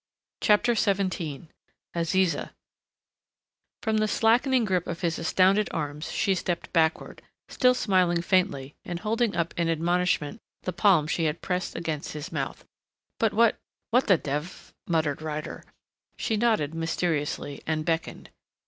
[0.41, 1.47] CHAPTER XVII
[1.93, 2.55] AZIZA
[3.83, 9.01] From the slackening grip of his astounded arms she stepped backward, still smiling faintly and
[9.01, 12.65] holding up in admonishment the palm she had pressed against his mouth.
[13.19, 13.59] "But what
[13.91, 15.63] what the dev" muttered Ryder.
[16.17, 18.31] She nodded mysteriously, and beckoned.